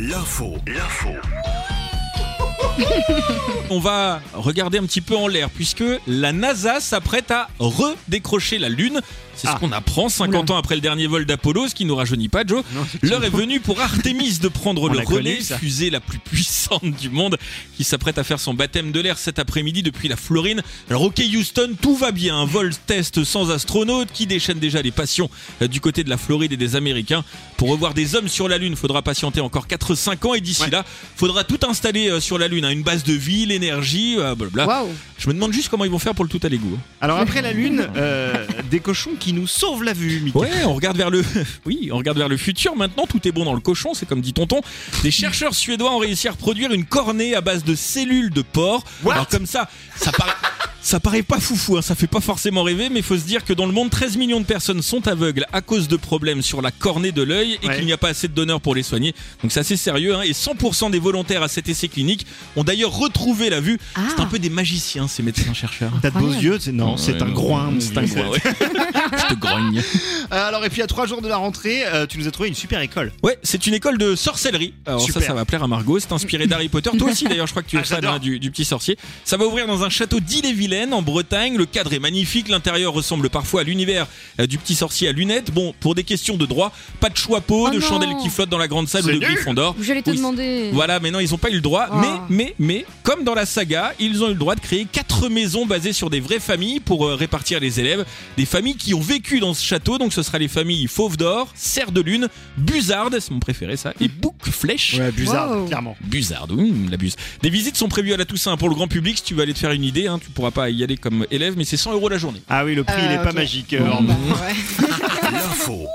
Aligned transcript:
L'info, 0.00 0.54
l'info. 0.64 1.08
On 3.70 3.80
va 3.80 4.20
regarder 4.32 4.78
un 4.78 4.84
petit 4.84 5.00
peu 5.00 5.16
en 5.16 5.26
l'air 5.26 5.50
puisque 5.50 5.82
la 6.06 6.32
NASA 6.32 6.78
s'apprête 6.78 7.32
à 7.32 7.48
redécrocher 7.58 8.58
la 8.58 8.68
Lune. 8.68 9.00
C'est 9.38 9.46
ce 9.46 9.52
Ah. 9.54 9.58
qu'on 9.58 9.72
apprend 9.72 10.08
50 10.08 10.50
ans 10.50 10.56
après 10.56 10.74
le 10.74 10.80
dernier 10.80 11.06
vol 11.06 11.24
d'Apollo, 11.24 11.68
ce 11.68 11.74
qui 11.74 11.84
nous 11.84 11.94
rajeunit 11.96 12.28
pas, 12.28 12.42
Joe. 12.46 12.64
L'heure 13.02 13.24
est 13.24 13.30
venue 13.30 13.60
pour 13.60 13.80
Artemis 13.80 14.38
de 14.38 14.48
prendre 14.48 14.82
On 14.82 14.88
le 14.88 14.98
connu, 15.00 15.16
relais, 15.18 15.38
fusée 15.58 15.90
la 15.90 16.00
plus 16.00 16.18
puissante 16.18 16.82
du 16.84 17.08
monde, 17.08 17.38
qui 17.76 17.84
s'apprête 17.84 18.18
à 18.18 18.24
faire 18.24 18.40
son 18.40 18.52
baptême 18.54 18.90
de 18.92 19.00
l'air 19.00 19.16
cet 19.16 19.38
après-midi 19.38 19.82
depuis 19.82 20.08
la 20.08 20.16
Florine. 20.16 20.60
Alors 20.90 21.02
ok 21.02 21.22
Houston, 21.34 21.70
tout 21.80 21.94
va 21.96 22.10
bien, 22.10 22.36
un 22.36 22.44
vol 22.46 22.72
test 22.86 23.22
sans 23.24 23.50
astronaute 23.50 24.08
qui 24.12 24.26
déchaîne 24.26 24.58
déjà 24.58 24.82
les 24.82 24.90
passions 24.90 25.30
euh, 25.62 25.68
du 25.68 25.80
côté 25.80 26.02
de 26.04 26.10
la 26.10 26.16
Floride 26.16 26.52
et 26.52 26.56
des 26.56 26.74
Américains. 26.76 27.24
Pour 27.56 27.68
revoir 27.70 27.94
des 27.94 28.14
hommes 28.16 28.28
sur 28.28 28.48
la 28.48 28.58
Lune, 28.58 28.74
faudra 28.76 29.02
patienter 29.02 29.40
encore 29.40 29.66
4-5 29.68 30.26
ans 30.26 30.34
et 30.34 30.40
d'ici 30.40 30.62
Ouais. 30.62 30.70
là, 30.70 30.84
faudra 31.16 31.44
tout 31.44 31.60
installer 31.68 32.08
euh, 32.08 32.18
sur 32.20 32.38
la 32.38 32.48
Lune, 32.48 32.64
hein, 32.64 32.70
une 32.70 32.82
base 32.82 33.04
de 33.04 33.12
vie, 33.12 33.46
l'énergie, 33.46 34.16
euh, 34.18 34.34
blablabla. 34.34 34.66
Waouh 34.66 34.88
Je 35.18 35.28
me 35.28 35.34
demande 35.34 35.52
juste 35.52 35.68
comment 35.68 35.84
ils 35.84 35.90
vont 35.90 35.98
faire 36.00 36.14
pour 36.14 36.24
le 36.24 36.30
tout 36.30 36.40
à 36.42 36.48
l'égout. 36.48 36.74
hein. 36.76 36.80
Alors 37.00 37.18
après 37.18 37.40
la 37.42 37.52
Lune, 37.52 37.86
euh, 37.96 38.44
des 38.68 38.80
cochons 38.80 39.12
qui 39.18 39.32
nous 39.32 39.46
sauvent 39.46 39.82
la 39.82 39.92
vue, 39.92 40.20
Mickaël. 40.20 40.52
Ouais, 40.52 40.64
on 40.64 40.74
regarde 40.74 40.96
vers 40.96 41.10
le, 41.10 41.24
oui, 41.66 41.90
on 41.92 41.98
regarde 41.98 42.18
vers 42.18 42.28
le 42.28 42.36
futur. 42.36 42.76
Maintenant, 42.76 43.06
tout 43.06 43.26
est 43.26 43.32
bon 43.32 43.44
dans 43.44 43.54
le 43.54 43.60
cochon, 43.60 43.94
c'est 43.94 44.06
comme 44.06 44.20
dit 44.20 44.32
Tonton. 44.32 44.60
Des 45.02 45.10
chercheurs 45.10 45.54
suédois 45.54 45.92
ont 45.92 45.98
réussi 45.98 46.28
à 46.28 46.32
reproduire 46.32 46.72
une 46.72 46.84
cornée 46.84 47.34
à 47.34 47.40
base 47.40 47.64
de 47.64 47.74
cellules 47.74 48.30
de 48.30 48.42
porc. 48.42 48.84
What? 49.02 49.12
Alors 49.14 49.28
comme 49.28 49.46
ça, 49.46 49.68
ça 49.96 50.12
paraît. 50.12 50.32
Ça 50.80 51.00
paraît 51.00 51.22
pas 51.24 51.40
foufou, 51.40 51.76
hein, 51.76 51.82
ça 51.82 51.94
fait 51.94 52.06
pas 52.06 52.20
forcément 52.20 52.62
rêver, 52.62 52.88
mais 52.88 53.00
il 53.00 53.02
faut 53.02 53.16
se 53.16 53.24
dire 53.24 53.44
que 53.44 53.52
dans 53.52 53.66
le 53.66 53.72
monde, 53.72 53.90
13 53.90 54.16
millions 54.16 54.40
de 54.40 54.44
personnes 54.46 54.80
sont 54.80 55.06
aveugles 55.08 55.44
à 55.52 55.60
cause 55.60 55.88
de 55.88 55.96
problèmes 55.96 56.40
sur 56.40 56.62
la 56.62 56.70
cornée 56.70 57.12
de 57.12 57.22
l'œil 57.22 57.58
et 57.62 57.68
Ouais. 57.68 57.76
qu'il 57.76 57.84
n'y 57.84 57.92
a 57.92 57.98
pas 57.98 58.08
assez 58.10 58.28
de 58.28 58.32
donneurs 58.32 58.60
pour 58.60 58.74
les 58.74 58.82
soigner. 58.84 59.12
Donc 59.42 59.50
c'est 59.52 59.60
assez 59.60 59.76
sérieux, 59.76 60.14
hein, 60.14 60.22
et 60.22 60.32
100% 60.32 60.90
des 60.90 60.98
volontaires 61.00 61.42
à 61.42 61.48
cet 61.48 61.68
essai 61.68 61.88
clinique 61.88 62.26
ont 62.56 62.64
d'ailleurs 62.64 62.96
retrouvé 62.96 63.50
la 63.50 63.60
vue. 63.60 63.78
Ah. 63.96 64.00
C'est 64.14 64.22
un 64.22 64.26
peu 64.26 64.38
des 64.38 64.50
magiciens, 64.50 65.08
ces 65.08 65.22
médecins-chercheurs. 65.22 65.92
T'as 66.00 66.10
de 66.10 66.18
beaux 66.18 66.32
yeux, 66.32 66.58
c'est 66.60 66.72
non, 66.72 66.96
c'est 66.96 67.12
Ouais, 67.14 67.22
un 67.22 67.30
groin. 67.32 67.72
C'est 67.80 67.98
un 67.98 68.04
groin, 68.04 68.28
ouais. 68.28 68.42
Je 68.44 69.34
te 69.34 69.38
grogne. 69.38 69.82
Alors 70.58 70.66
et 70.66 70.70
puis 70.70 70.82
à 70.82 70.88
trois 70.88 71.06
jours 71.06 71.22
de 71.22 71.28
la 71.28 71.36
rentrée, 71.36 71.86
euh, 71.86 72.04
tu 72.04 72.18
nous 72.18 72.26
as 72.26 72.32
trouvé 72.32 72.48
une 72.48 72.54
super 72.56 72.80
école. 72.80 73.12
Ouais, 73.22 73.38
c'est 73.44 73.68
une 73.68 73.74
école 73.74 73.96
de 73.96 74.16
sorcellerie. 74.16 74.74
Alors 74.86 75.00
Super. 75.00 75.22
ça, 75.22 75.28
ça 75.28 75.34
va 75.34 75.44
plaire 75.44 75.62
à 75.62 75.68
Margot. 75.68 76.00
C'est 76.00 76.10
inspiré 76.10 76.48
d'Harry 76.48 76.68
Potter. 76.68 76.90
Toi 76.98 77.12
aussi, 77.12 77.24
d'ailleurs, 77.28 77.46
je 77.46 77.52
crois 77.52 77.62
que 77.62 77.68
tu 77.68 77.76
es 77.76 77.80
Ah, 77.80 77.84
fan 77.84 78.04
hein, 78.04 78.18
du, 78.18 78.40
du 78.40 78.50
petit 78.50 78.64
sorcier. 78.64 78.98
Ça 79.24 79.36
va 79.36 79.46
ouvrir 79.46 79.68
dans 79.68 79.84
un 79.84 79.88
château 79.88 80.18
d'Ille-et-Vilaine, 80.18 80.92
en 80.92 81.00
Bretagne. 81.00 81.56
Le 81.56 81.64
cadre 81.64 81.92
est 81.92 82.00
magnifique. 82.00 82.48
L'intérieur 82.48 82.92
ressemble 82.92 83.30
parfois 83.30 83.60
à 83.60 83.64
l'univers 83.64 84.08
euh, 84.40 84.48
du 84.48 84.58
petit 84.58 84.74
sorcier 84.74 85.06
à 85.08 85.12
lunettes. 85.12 85.52
Bon, 85.52 85.72
pour 85.78 85.94
des 85.94 86.02
questions 86.02 86.36
de 86.36 86.44
droit, 86.44 86.72
pas 86.98 87.08
de 87.08 87.16
choix 87.16 87.40
Oh 87.50 87.70
de 87.70 87.78
non. 87.78 87.80
chandelles 87.80 88.16
qui 88.20 88.28
flottent 88.28 88.48
dans 88.50 88.58
la 88.58 88.66
grande 88.66 88.88
salle 88.88 89.04
ou 89.04 89.12
de. 89.12 89.18
Gryffondor. 89.18 89.76
J'allais 89.80 90.02
te 90.02 90.10
Oui, 90.10 90.16
demander. 90.16 90.70
Voilà, 90.72 90.98
mais 90.98 91.12
non, 91.12 91.20
ils 91.20 91.30
n'ont 91.30 91.38
pas 91.38 91.50
eu 91.50 91.54
le 91.54 91.60
droit. 91.60 91.86
Oh. 91.92 91.98
Mais, 91.98 92.08
mais, 92.28 92.54
mais, 92.58 92.86
comme 93.04 93.22
dans 93.22 93.34
la 93.34 93.46
saga, 93.46 93.94
ils 94.00 94.24
ont 94.24 94.26
eu 94.26 94.30
le 94.32 94.34
droit 94.34 94.56
de 94.56 94.60
créer 94.60 94.86
quatre 94.90 95.28
maisons 95.28 95.66
basées 95.66 95.92
sur 95.92 96.10
des 96.10 96.18
vraies 96.18 96.40
familles 96.40 96.80
pour 96.80 97.06
euh, 97.06 97.14
répartir 97.14 97.60
les 97.60 97.78
élèves. 97.78 98.04
Des 98.36 98.44
familles 98.46 98.74
qui 98.76 98.92
ont 98.94 99.00
vécu 99.00 99.38
dans 99.38 99.54
ce 99.54 99.64
château. 99.64 99.98
Donc, 99.98 100.12
ce 100.12 100.22
sera 100.24 100.38
les 100.38 100.47
familles 100.48 100.86
Fauve 100.88 101.16
d'Or, 101.16 101.50
Serre 101.54 101.92
de 101.92 102.00
Lune, 102.00 102.28
Buzarde, 102.56 103.18
c'est 103.20 103.30
mon 103.30 103.38
préféré 103.40 103.76
ça, 103.76 103.92
et 104.00 104.08
Bouc 104.08 104.34
Flèche. 104.50 104.96
Ouais, 104.98 105.12
Wow. 105.26 105.66
clairement. 105.66 105.96
Buzarde, 106.00 106.52
oui, 106.52 106.72
la 106.90 106.96
buse. 106.96 107.16
Des 107.42 107.50
visites 107.50 107.76
sont 107.76 107.88
prévues 107.88 108.12
à 108.12 108.16
la 108.16 108.24
Toussaint 108.24 108.56
pour 108.56 108.68
le 108.68 108.74
grand 108.74 108.88
public. 108.88 109.18
Si 109.18 109.22
tu 109.24 109.34
veux 109.34 109.42
aller 109.42 109.54
te 109.54 109.58
faire 109.58 109.72
une 109.72 109.84
idée, 109.84 110.06
hein, 110.06 110.18
tu 110.22 110.30
pourras 110.30 110.50
pas 110.50 110.70
y 110.70 110.82
aller 110.82 110.96
comme 110.96 111.26
élève, 111.30 111.54
mais 111.56 111.64
c'est 111.64 111.76
100 111.76 111.92
euros 111.92 112.08
la 112.08 112.18
journée. 112.18 112.40
Ah 112.48 112.64
oui, 112.64 112.74
le 112.74 112.84
prix 112.84 112.96
il 113.04 113.12
est 113.12 113.18
Euh, 113.18 113.24
pas 113.24 113.32
magique. 113.32 113.74
euh, 113.74 113.90
en- 113.90 114.02
bah, 114.02 114.14
ouais. 114.40 114.54
L'info, 115.32 115.86